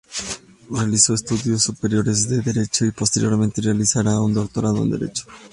Realizó 0.71 1.13
estudios 1.13 1.61
superiores 1.61 2.27
de 2.27 2.41
derecho 2.41 2.87
y 2.87 2.91
posteriormente 2.91 3.61
realizaría 3.61 4.19
un 4.19 4.33
doctorado 4.33 4.77
en 4.81 4.89
Derecho. 4.89 5.27